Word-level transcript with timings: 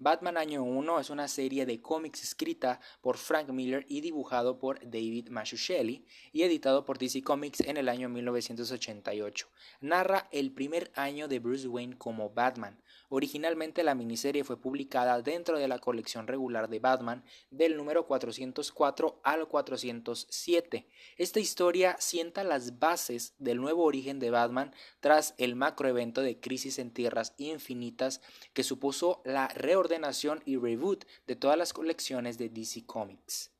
Batman 0.00 0.36
Año 0.36 0.62
1 0.62 1.00
es 1.00 1.10
una 1.10 1.26
serie 1.26 1.66
de 1.66 1.82
cómics 1.82 2.22
escrita 2.22 2.78
por 3.00 3.16
Frank 3.16 3.48
Miller 3.48 3.84
y 3.88 4.00
dibujado 4.00 4.56
por 4.60 4.78
David 4.88 5.28
Mazzucchelli 5.28 6.06
y 6.30 6.42
editado 6.42 6.84
por 6.84 6.98
DC 6.98 7.20
Comics 7.24 7.58
en 7.62 7.76
el 7.76 7.88
año 7.88 8.08
1988. 8.08 9.48
Narra 9.80 10.28
el 10.30 10.52
primer 10.52 10.92
año 10.94 11.26
de 11.26 11.40
Bruce 11.40 11.66
Wayne 11.66 11.98
como 11.98 12.30
Batman. 12.30 12.80
Originalmente 13.08 13.82
la 13.82 13.96
miniserie 13.96 14.44
fue 14.44 14.60
publicada 14.60 15.20
dentro 15.20 15.58
de 15.58 15.66
la 15.66 15.80
colección 15.80 16.28
regular 16.28 16.68
de 16.68 16.78
Batman 16.78 17.24
del 17.50 17.76
número 17.76 18.06
404 18.06 19.20
al 19.24 19.48
407. 19.48 20.86
Esta 21.16 21.40
historia 21.40 21.96
sienta 21.98 22.44
las 22.44 22.78
bases 22.78 23.34
del 23.38 23.60
nuevo 23.60 23.82
origen 23.82 24.20
de 24.20 24.30
Batman 24.30 24.72
tras 25.00 25.34
el 25.38 25.56
macroevento 25.56 26.20
de 26.20 26.38
Crisis 26.38 26.78
en 26.78 26.92
Tierras 26.92 27.34
Infinitas 27.38 28.20
que 28.52 28.62
supuso 28.62 29.22
la 29.24 29.48
reorganización 29.48 29.87
ordenación 29.88 30.42
y 30.44 30.56
reboot 30.58 31.04
de 31.26 31.34
todas 31.34 31.56
las 31.56 31.72
colecciones 31.72 32.36
de 32.36 32.50
DC 32.50 32.84
Comics. 32.84 33.50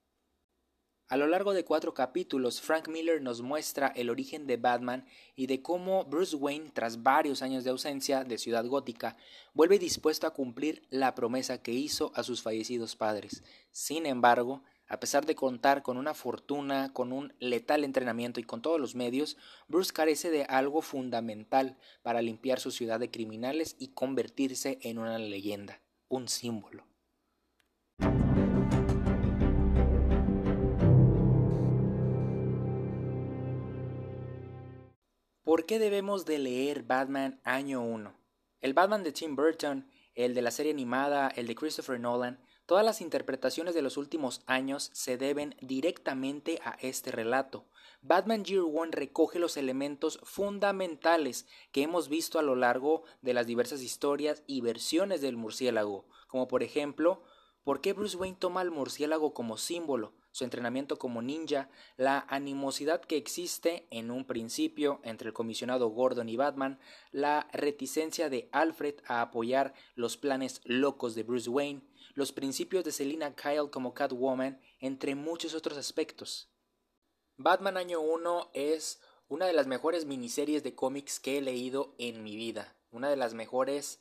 A 1.09 1.16
lo 1.16 1.27
largo 1.27 1.55
de 1.55 1.64
cuatro 1.64 1.95
capítulos, 1.95 2.60
Frank 2.60 2.86
Miller 2.88 3.23
nos 3.23 3.41
muestra 3.41 3.88
el 3.96 4.10
origen 4.10 4.46
de 4.46 4.59
Batman 4.59 5.06
y 5.36 5.46
de 5.46 5.62
cómo 5.62 6.05
Bruce 6.05 6.36
Wayne, 6.36 6.70
tras 6.74 7.02
varios 7.02 7.41
años 7.41 7.64
de 7.64 7.70
ausencia 7.70 8.24
de 8.24 8.36
Ciudad 8.36 8.66
Gótica, 8.66 9.16
vuelve 9.55 9.78
dispuesto 9.78 10.27
a 10.27 10.34
cumplir 10.34 10.86
la 10.91 11.14
promesa 11.14 11.62
que 11.62 11.72
hizo 11.72 12.12
a 12.14 12.22
sus 12.22 12.42
fallecidos 12.42 12.95
padres. 12.95 13.42
Sin 13.72 14.05
embargo, 14.05 14.62
a 14.86 15.00
pesar 15.00 15.24
de 15.24 15.34
contar 15.34 15.83
con 15.83 15.97
una 15.97 16.12
fortuna, 16.12 16.92
con 16.92 17.14
un 17.14 17.33
letal 17.38 17.84
entrenamiento 17.84 18.38
y 18.38 18.45
con 18.45 18.60
todos 18.60 18.78
los 18.78 18.95
medios, 18.95 19.38
Bruce 19.66 19.95
carece 19.95 20.30
de 20.30 20.45
algo 20.45 20.83
fundamental 20.83 21.78
para 22.02 22.20
limpiar 22.20 22.60
su 22.60 22.70
ciudad 22.70 23.00
de 23.00 23.10
criminales 23.10 23.77
y 23.78 23.88
convertirse 23.88 24.78
en 24.83 24.98
una 24.98 25.19
leyenda 25.19 25.80
un 26.09 26.29
símbolo. 26.29 26.85
¿Por 35.45 35.65
qué 35.65 35.78
debemos 35.78 36.27
de 36.27 36.39
leer 36.39 36.83
Batman 36.83 37.41
año 37.42 37.81
1? 37.83 38.15
El 38.61 38.75
Batman 38.75 39.03
de 39.03 39.12
Tim 39.12 39.34
Burton, 39.34 39.91
el 40.15 40.34
de 40.34 40.42
la 40.42 40.50
serie 40.50 40.73
animada, 40.73 41.28
el 41.28 41.47
de 41.47 41.55
Christopher 41.55 41.98
Nolan, 41.98 42.39
todas 42.69 42.84
las 42.84 43.00
interpretaciones 43.00 43.74
de 43.74 43.80
los 43.80 43.97
últimos 43.97 44.42
años 44.44 44.91
se 44.92 45.16
deben 45.16 45.56
directamente 45.62 46.61
a 46.62 46.77
este 46.83 47.10
relato. 47.10 47.64
Batman 48.02 48.44
Year 48.44 48.60
One 48.60 48.91
recoge 48.92 49.38
los 49.38 49.56
elementos 49.56 50.20
fundamentales 50.22 51.47
que 51.72 51.80
hemos 51.83 52.10
visto 52.10 52.38
a 52.38 52.42
lo 52.42 52.56
largo 52.56 53.05
de 53.22 53.33
las 53.33 53.47
diversas 53.47 53.80
historias 53.80 54.42
y 54.47 54.60
versiones 54.60 55.22
del 55.22 55.38
murciélago, 55.38 56.05
como 56.27 56.47
por 56.47 56.62
ejemplo, 56.62 57.22
¿por 57.64 57.80
qué 57.80 57.94
Bruce 57.94 58.19
Wayne 58.19 58.36
toma 58.38 58.60
al 58.60 58.70
murciélago 58.70 59.32
como 59.32 59.56
símbolo? 59.56 60.12
su 60.30 60.44
entrenamiento 60.44 60.98
como 60.98 61.22
ninja, 61.22 61.69
la 61.97 62.25
animosidad 62.28 63.00
que 63.00 63.16
existe 63.16 63.88
en 63.91 64.10
un 64.12 64.25
principio 64.25 65.00
entre 65.03 65.28
el 65.28 65.34
comisionado 65.34 65.88
Gordon 65.88 66.28
y 66.28 66.36
Batman, 66.36 66.78
la 67.10 67.48
reticencia 67.53 68.28
de 68.28 68.48
Alfred 68.53 68.97
a 69.06 69.20
apoyar 69.22 69.75
los 69.97 70.16
planes 70.16 70.60
locos 70.64 71.16
de 71.16 71.25
Bruce 71.25 71.50
Wayne, 71.50 71.82
los 72.19 72.33
principios 72.33 72.83
de 72.83 72.91
Selina 72.91 73.36
Kyle 73.36 73.70
como 73.70 73.94
Catwoman, 73.94 74.61
entre 74.80 75.14
muchos 75.14 75.55
otros 75.55 75.78
aspectos. 75.78 76.50
Batman 77.36 77.77
Año 77.77 78.00
1 78.00 78.50
es 78.55 79.00
una 79.28 79.47
de 79.47 79.52
las 79.52 79.69
mejores 79.69 80.05
miniseries 80.05 80.64
de 80.64 80.75
cómics 80.75 81.20
que 81.20 81.38
he 81.38 81.41
leído 81.41 81.94
en 81.97 82.25
mi 82.25 82.34
vida, 82.34 82.77
una 82.91 83.08
de 83.08 83.14
las 83.14 83.34
mejores 83.34 84.00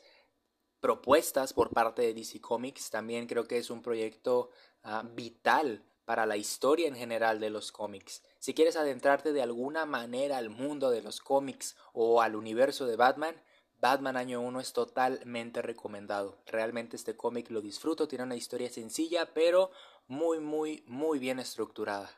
propuestas 0.79 1.53
por 1.53 1.69
parte 1.69 2.01
de 2.01 2.15
DC 2.15 2.41
Comics, 2.41 2.89
también 2.89 3.27
creo 3.27 3.47
que 3.47 3.59
es 3.59 3.69
un 3.69 3.83
proyecto 3.83 4.49
ah, 4.81 5.03
vital 5.13 5.85
para 6.03 6.25
la 6.25 6.37
historia 6.37 6.87
en 6.87 6.95
general 6.95 7.39
de 7.39 7.51
los 7.51 7.71
cómics. 7.71 8.23
Si 8.39 8.55
quieres 8.55 8.77
adentrarte 8.77 9.31
de 9.31 9.43
alguna 9.43 9.85
manera 9.85 10.37
al 10.37 10.49
mundo 10.49 10.89
de 10.89 11.03
los 11.03 11.21
cómics 11.21 11.75
o 11.93 12.23
al 12.23 12.35
universo 12.35 12.87
de 12.87 12.95
Batman, 12.95 13.35
Batman 13.79 14.17
Año 14.17 14.41
1 14.41 14.59
es 14.59 14.73
totalmente 14.73 15.61
recomendado. 15.61 16.39
Realmente 16.47 16.95
este 16.95 17.15
cómic 17.15 17.51
lo 17.51 17.61
disfruto, 17.61 18.07
tiene 18.07 18.23
una 18.23 18.35
historia 18.35 18.71
sencilla, 18.71 19.29
pero 19.33 19.71
muy, 20.07 20.39
muy, 20.39 20.83
muy 20.87 21.19
bien 21.19 21.39
estructurada. 21.39 22.09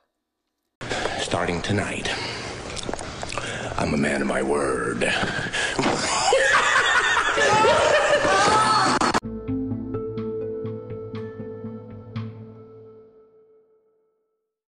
Starting 1.20 1.62
tonight, 1.62 2.08
I'm 3.78 3.94
a 3.94 3.98
man 3.98 4.22
of 4.22 4.28
my 4.28 4.42
word. 4.42 5.04